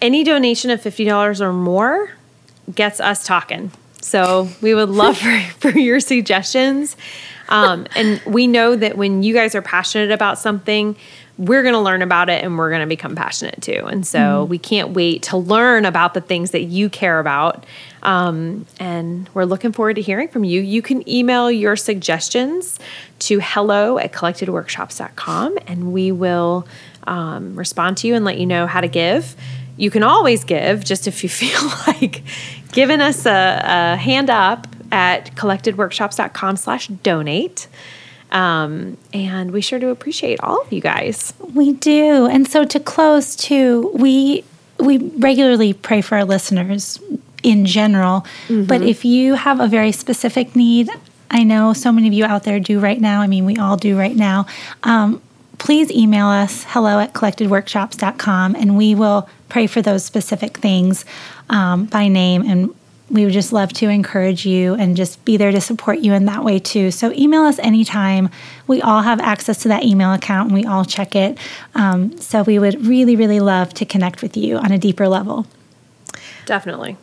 [0.00, 2.10] any donation of fifty dollars or more
[2.74, 3.72] gets us talking.
[4.00, 6.96] So we would love for, for your suggestions.
[7.48, 10.96] Um, and we know that when you guys are passionate about something,
[11.38, 13.86] we're going to learn about it and we're going to become passionate too.
[13.86, 14.50] And so mm-hmm.
[14.50, 17.64] we can't wait to learn about the things that you care about.
[18.02, 20.60] Um, and we're looking forward to hearing from you.
[20.60, 22.78] You can email your suggestions
[23.20, 26.66] to hello at collectedworkshops.com and we will
[27.06, 29.34] um, respond to you and let you know how to give.
[29.76, 32.22] You can always give just if you feel like
[32.72, 37.68] giving us a, a hand up at collectedworkshops.com slash donate.
[38.30, 41.32] Um, and we sure do appreciate all of you guys.
[41.54, 42.26] We do.
[42.26, 44.44] And so to close too, we
[44.78, 47.00] we regularly pray for our listeners
[47.42, 48.64] in general, mm-hmm.
[48.64, 50.90] but if you have a very specific need,
[51.30, 53.20] I know so many of you out there do right now.
[53.20, 54.46] I mean, we all do right now.
[54.82, 55.22] Um,
[55.58, 61.04] please email us hello at collectedworkshops.com and we will pray for those specific things
[61.50, 62.74] um, by name and
[63.10, 66.26] we would just love to encourage you and just be there to support you in
[66.26, 66.90] that way too.
[66.90, 68.28] So email us anytime.
[68.66, 71.38] We all have access to that email account and we all check it.
[71.74, 75.46] Um, so we would really, really love to connect with you on a deeper level.
[76.44, 76.96] Definitely.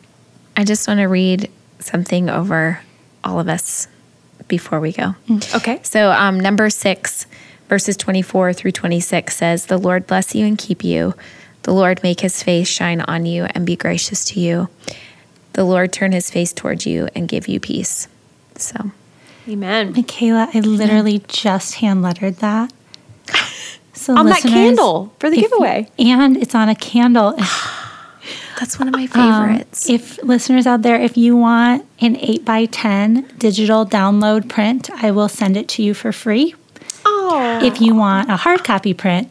[0.58, 1.49] I just want to read
[1.80, 2.82] something over
[3.24, 3.88] all of us
[4.47, 5.16] before we go.
[5.28, 5.56] Mm.
[5.56, 5.80] Okay.
[5.84, 7.26] So um, number six,
[7.68, 11.14] verses 24 through 26 says, The Lord bless you and keep you.
[11.64, 14.70] The Lord make his face shine on you and be gracious to you
[15.56, 18.08] the Lord turn his face towards you and give you peace.
[18.58, 18.91] So,
[19.47, 19.93] amen.
[19.93, 22.72] Mikala, I literally just hand lettered that.
[23.97, 25.89] So on that candle for the giveaway.
[25.97, 27.34] And it's on a candle.
[28.60, 29.89] That's one of my favorites.
[29.89, 34.89] Um, if listeners out there, if you want an 8 by 10 digital download print,
[34.91, 36.56] I will send it to you for free.
[37.06, 37.60] Oh.
[37.62, 39.30] If you want a hard copy print,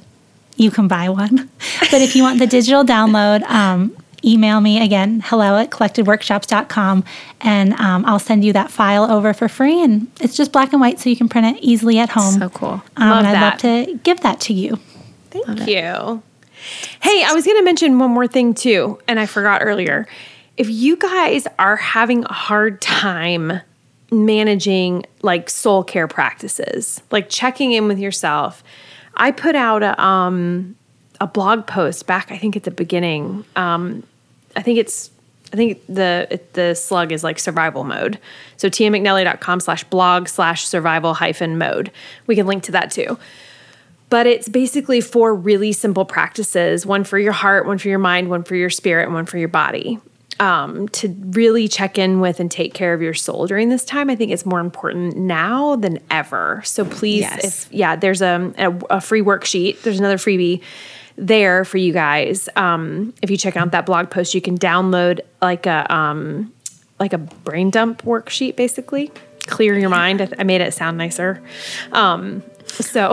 [0.56, 1.50] you can buy one.
[1.90, 7.04] But if you want the digital download, um, email me again, hello at collectedworkshops.com,
[7.40, 9.82] and um, I'll send you that file over for free.
[9.82, 12.34] And it's just black and white, so you can print it easily at home.
[12.34, 12.82] So cool.
[12.96, 14.78] Um, love and I'd love to give that to you.
[15.30, 15.76] Thank love you.
[15.76, 16.22] It.
[17.02, 20.06] Hey, I was going to mention one more thing too, and I forgot earlier.
[20.56, 23.60] If you guys are having a hard time
[24.10, 28.62] managing like soul care practices, like checking in with yourself,
[29.14, 30.76] I put out a um
[31.20, 34.02] a blog post back I think at the beginning um
[34.56, 35.10] I think it's
[35.52, 38.18] I think the the slug is like survival mode.
[38.56, 41.92] So tiamcnelly.com slash blog slash survival hyphen mode.
[42.26, 43.18] We can link to that too.
[44.10, 48.28] But it's basically four really simple practices one for your heart, one for your mind,
[48.28, 49.98] one for your spirit, and one for your body.
[50.40, 54.10] Um, to really check in with and take care of your soul during this time,
[54.10, 56.60] I think it's more important now than ever.
[56.64, 57.44] So please, yes.
[57.44, 59.82] if yeah, there's a, a, a free worksheet.
[59.82, 60.60] There's another freebie
[61.16, 62.48] there for you guys.
[62.56, 66.52] Um, if you check out that blog post, you can download like a um,
[66.98, 69.12] like a brain dump worksheet, basically
[69.46, 70.22] clear your mind.
[70.22, 71.42] I, I made it sound nicer.
[71.92, 72.42] Um,
[72.74, 73.12] so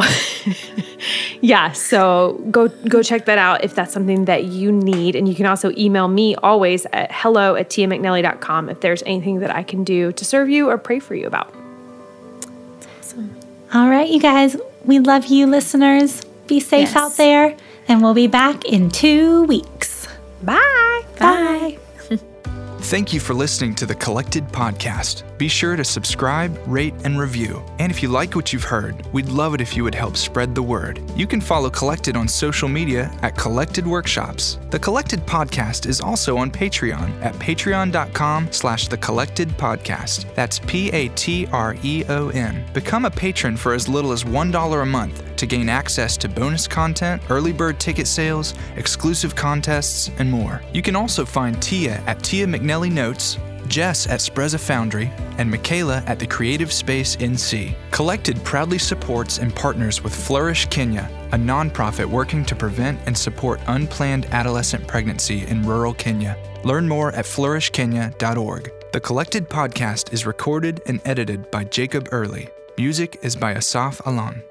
[1.41, 5.15] yeah, so go go check that out if that's something that you need.
[5.15, 9.53] And you can also email me always at hello at tiamcnelly.com if there's anything that
[9.53, 11.53] I can do to serve you or pray for you about.
[12.99, 13.35] Awesome.
[13.73, 16.21] All right, you guys, we love you listeners.
[16.47, 16.95] Be safe yes.
[16.95, 17.55] out there
[17.87, 20.07] and we'll be back in two weeks.
[20.43, 21.03] Bye.
[21.19, 21.77] Bye.
[22.85, 25.23] Thank you for listening to the Collected Podcast.
[25.37, 27.63] Be sure to subscribe, rate, and review.
[27.79, 30.55] And if you like what you've heard, we'd love it if you would help spread
[30.55, 30.99] the word.
[31.15, 34.57] You can follow Collected on social media at Collected Workshops.
[34.71, 40.25] The Collected Podcast is also on Patreon at patreon.com slash the Collected Podcast.
[40.35, 41.05] That's P-A-T-R-E-O-N.
[42.73, 46.67] Become a patron for as little as $1 a month to gain access to bonus
[46.67, 50.61] content, early bird ticket sales, exclusive contests, and more.
[50.71, 56.07] You can also find Tia at Tia McNelly Notes Jes at Sprezza Foundry, and Mikala
[56.07, 57.75] at the Creative Space NC.
[57.91, 63.59] Collected proudly supports and partners with Flourish Kenya, a nonprofit working to prevent and support
[63.67, 66.37] unplanned adolescent pregnancy in rural Kenya.
[66.63, 68.71] Learn more at flourishkenya.org.
[68.93, 72.49] The Collected podcast is recorded and edited by Jacob Early.
[72.77, 74.43] Music is by Asaf Alan.